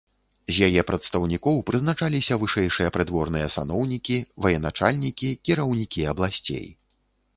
[0.55, 6.65] З яе прадстаўнікоў прызначаліся вышэйшыя прыдворныя саноўнікі, ваеначальнікі, кіраўнікі абласцей.